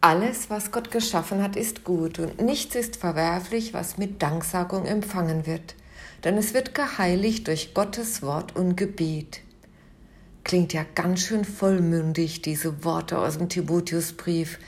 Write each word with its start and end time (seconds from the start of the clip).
Alles, 0.00 0.48
was 0.48 0.70
Gott 0.70 0.90
geschaffen 0.90 1.42
hat, 1.42 1.56
ist 1.56 1.82
gut 1.82 2.18
und 2.18 2.40
nichts 2.40 2.76
ist 2.76 2.96
verwerflich, 2.96 3.74
was 3.74 3.98
mit 3.98 4.22
Danksagung 4.22 4.86
empfangen 4.86 5.46
wird, 5.46 5.74
denn 6.24 6.38
es 6.38 6.54
wird 6.54 6.74
geheiligt 6.74 7.48
durch 7.48 7.74
Gottes 7.74 8.22
Wort 8.22 8.54
und 8.54 8.76
Gebet. 8.76 9.40
Klingt 10.44 10.72
ja 10.72 10.84
ganz 10.94 11.20
schön 11.20 11.44
vollmündig, 11.44 12.42
diese 12.42 12.84
Worte 12.84 13.18
aus 13.18 13.38
dem 13.38 13.48
Timotheusbrief. 13.48 14.58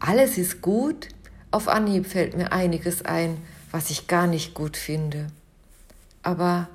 Alles 0.00 0.38
ist 0.38 0.62
gut? 0.62 1.08
Auf 1.50 1.68
Anhieb 1.68 2.06
fällt 2.06 2.36
mir 2.36 2.52
einiges 2.52 3.04
ein, 3.04 3.36
was 3.70 3.90
ich 3.90 4.06
gar 4.06 4.26
nicht 4.26 4.54
gut 4.54 4.76
finde. 4.76 5.28
Aber 6.22 6.68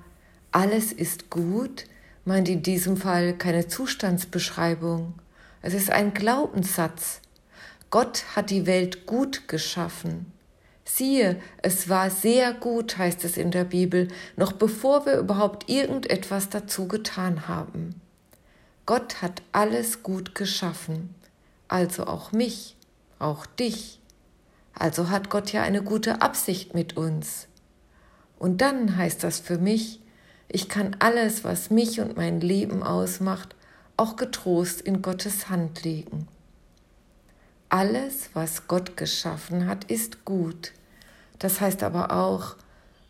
alles 0.52 0.92
ist 0.92 1.30
gut 1.30 1.86
meint 2.26 2.48
in 2.48 2.64
diesem 2.64 2.98
Fall 2.98 3.34
keine 3.34 3.68
Zustandsbeschreibung. 3.68 5.14
Es 5.62 5.74
ist 5.74 5.92
ein 5.92 6.14
Glaubenssatz, 6.14 7.22
Gott 7.94 8.24
hat 8.36 8.50
die 8.50 8.66
Welt 8.66 9.06
gut 9.06 9.48
geschaffen. 9.48 10.34
Siehe, 10.84 11.40
es 11.62 11.90
war 11.90 12.10
sehr 12.10 12.52
gut, 12.52 12.98
heißt 12.98 13.24
es 13.24 13.38
in 13.38 13.52
der 13.52 13.66
Bibel, 13.66 14.08
noch 14.36 14.54
bevor 14.54 15.06
wir 15.06 15.20
überhaupt 15.20 15.70
irgendetwas 15.70 16.50
dazu 16.50 16.88
getan 16.88 17.48
haben. 17.48 18.02
Gott 18.88 19.22
hat 19.22 19.44
alles 19.52 20.02
gut 20.02 20.34
geschaffen, 20.34 21.14
also 21.68 22.08
auch 22.08 22.32
mich, 22.32 22.78
auch 23.20 23.46
dich. 23.46 24.00
Also 24.74 25.12
hat 25.12 25.30
Gott 25.30 25.54
ja 25.54 25.62
eine 25.62 25.84
gute 25.84 26.24
Absicht 26.24 26.74
mit 26.74 26.98
uns. 26.98 27.46
Und 28.40 28.62
dann 28.62 28.98
heißt 28.98 29.24
das 29.24 29.38
für 29.38 29.60
mich, 29.60 30.00
ich 30.48 30.68
kann 30.68 30.96
alles, 30.98 31.44
was 31.44 31.70
mich 31.70 32.02
und 32.02 32.18
mein 32.18 32.42
Leben 32.42 32.82
ausmacht, 32.82 33.56
auch 33.98 34.16
getrost 34.16 34.82
in 34.82 35.04
Gottes 35.04 35.48
Hand 35.50 35.84
legen. 35.84 36.28
Alles, 37.74 38.30
was 38.36 38.68
Gott 38.68 38.98
geschaffen 38.98 39.66
hat, 39.66 39.86
ist 39.86 40.26
gut. 40.26 40.74
Das 41.40 41.60
heißt 41.60 41.82
aber 41.82 42.12
auch, 42.12 42.56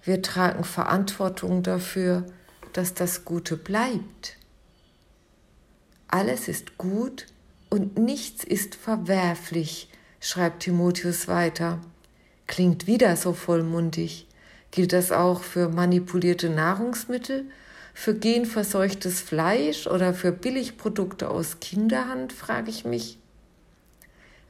wir 0.03 0.22
tragen 0.22 0.64
Verantwortung 0.64 1.64
dafür, 1.64 2.25
dass 2.72 2.94
das 2.94 3.25
Gute 3.25 3.58
bleibt. 3.58 4.38
Alles 6.08 6.47
ist 6.47 6.78
gut 6.78 7.25
und 7.70 7.97
nichts 7.97 8.45
ist 8.45 8.75
verwerflich, 8.75 9.89
schreibt 10.22 10.64
Timotheus 10.64 11.27
weiter. 11.27 11.81
Klingt 12.48 12.88
wieder 12.88 13.17
so 13.17 13.33
vollmundig. 13.33 14.30
Gilt 14.72 14.94
das 14.94 15.11
auch 15.11 15.44
für 15.44 15.67
manipulierte 15.67 16.50
Nahrungsmittel, 16.50 17.50
für 17.94 18.16
genverseuchtes 18.16 19.20
Fleisch 19.20 19.88
oder 19.88 20.14
für 20.14 20.31
Billigprodukte 20.31 21.30
aus 21.30 21.59
Kinderhand, 21.59 22.31
frage 22.31 22.70
ich 22.70 22.86
mich. 22.86 23.20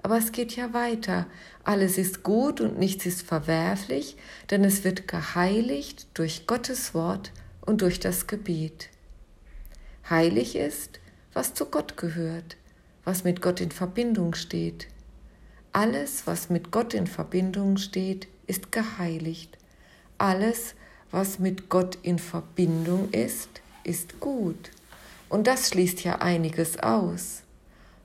Aber 0.03 0.17
es 0.17 0.33
geht 0.33 0.55
ja 0.55 0.73
weiter. 0.73 1.27
Alles 1.63 1.97
ist 1.97 2.23
gut 2.23 2.59
und 2.59 2.77
nichts 2.77 3.05
ist 3.05 3.23
verwerflich, 3.23 4.17
denn 4.51 4.63
es 4.65 4.83
wird 4.83 5.07
geheiligt 5.07 6.07
durch 6.13 6.45
Gottes 6.45 6.93
Wort 6.93 7.31
und 7.61 7.81
durch 7.81 8.01
das 8.01 8.27
Gebet. 8.27 8.89
Heilig 10.09 10.57
ist, 10.57 10.99
was 11.31 11.53
zu 11.53 11.65
Gott 11.65 11.95
gehört, 11.95 12.57
was 13.05 13.23
mit 13.23 13.41
Gott 13.41 13.61
in 13.61 13.71
Verbindung 13.71 14.35
steht. 14.35 14.87
Alles, 15.71 16.27
was 16.27 16.49
mit 16.49 16.69
Gott 16.71 16.93
in 16.93 17.07
Verbindung 17.07 17.77
steht, 17.77 18.27
ist 18.45 18.73
geheiligt. 18.73 19.57
Alles, 20.17 20.75
was 21.11 21.39
mit 21.39 21.69
Gott 21.69 21.97
in 22.03 22.19
Verbindung 22.19 23.09
ist, 23.11 23.61
ist 23.85 24.19
gut. 24.19 24.71
Und 25.29 25.47
das 25.47 25.69
schließt 25.69 26.03
ja 26.03 26.19
einiges 26.19 26.77
aus. 26.79 27.43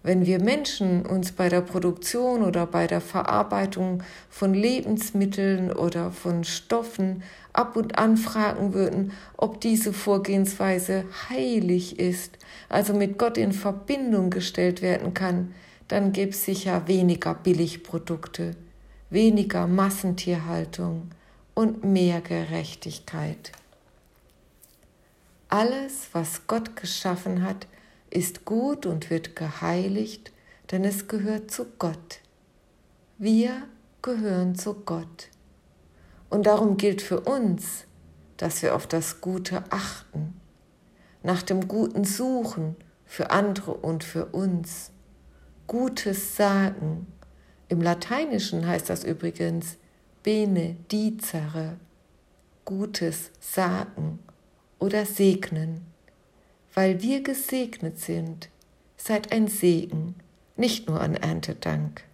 Wenn 0.03 0.27
wir 0.27 0.41
Menschen 0.41 1.05
uns 1.05 1.33
bei 1.33 1.49
der 1.49 1.61
Produktion 1.61 2.43
oder 2.43 2.67
bei 2.67 2.87
der 2.87 3.01
Verarbeitung 3.01 4.03
von 4.31 4.55
Lebensmitteln 4.55 5.73
oder 5.73 6.13
von 6.13 6.45
Stoffen 6.45 7.25
ab 7.53 7.75
und 7.77 7.99
an 7.99 8.17
fragen 8.17 8.75
würden, 8.75 9.13
ob 9.37 9.61
diese 9.61 9.93
Vorgehensweise 9.93 11.05
heilig 11.29 11.99
ist, 11.99 12.39
also 12.69 12.95
mit 12.95 13.19
Gott 13.19 13.37
in 13.37 13.53
Verbindung 13.53 14.31
gestellt 14.31 14.83
werden 14.83 15.15
kann, 15.15 15.53
dann 15.89 16.13
gäbe 16.13 16.31
es 16.31 16.45
sicher 16.45 16.87
weniger 16.87 17.35
Billigprodukte, 17.35 18.55
weniger 19.11 19.67
Massentierhaltung 19.67 21.11
und 21.55 21.83
mehr 21.83 22.21
Gerechtigkeit. 22.21 23.51
Alles, 25.49 26.09
was 26.13 26.47
Gott 26.47 26.77
geschaffen 26.77 27.43
hat, 27.43 27.67
ist 28.11 28.45
gut 28.45 28.87
und 28.87 29.11
wird 29.11 29.37
geheiligt, 29.37 30.33
denn 30.71 30.85
es 30.85 31.09
gehört 31.09 31.51
zu 31.51 31.67
Gott. 31.79 32.21
Wir 33.19 33.63
gehören 34.03 34.55
zu 34.55 34.75
Gott. 34.75 35.29
Und 36.31 36.47
darum 36.47 36.77
gilt 36.77 37.03
für 37.03 37.21
uns, 37.21 37.85
dass 38.37 38.63
wir 38.63 38.75
auf 38.75 38.87
das 38.87 39.21
Gute 39.21 39.65
achten, 39.71 40.41
nach 41.23 41.43
dem 41.43 41.67
Guten 41.69 42.05
suchen, 42.05 42.77
für 43.05 43.31
andere 43.31 43.73
und 43.73 44.05
für 44.05 44.27
uns. 44.27 44.91
Gutes 45.67 46.37
sagen. 46.37 47.07
Im 47.69 47.81
Lateinischen 47.81 48.67
heißt 48.67 48.91
das 48.91 49.03
übrigens 49.03 49.79
bene 50.23 50.77
dicere, 50.93 51.79
Gutes 52.65 53.31
sagen 53.41 54.19
oder 54.79 55.07
segnen 55.07 55.88
weil 56.75 57.03
wir 57.03 57.23
gesegnet 57.23 57.99
sind, 57.99 58.49
seid 58.97 59.33
ein 59.33 59.49
Segen, 59.49 60.15
nicht 60.57 60.89
nur 60.89 61.01
an 61.01 61.15
Erntedank. 61.15 62.05